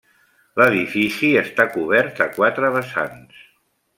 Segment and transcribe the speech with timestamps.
[0.61, 3.45] L'edifici està cobert a quatre vessants.